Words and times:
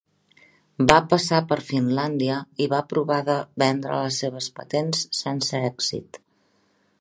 Va 0.91 0.95
passar 1.09 1.41
per 1.51 1.57
Finlàndia 1.67 2.37
i 2.65 2.69
va 2.71 2.79
provar 2.93 3.19
de 3.29 3.35
vendre 3.65 4.01
les 4.05 4.19
seves 4.25 4.49
patents 4.61 5.05
sense 5.21 5.63
èxit. 5.73 6.21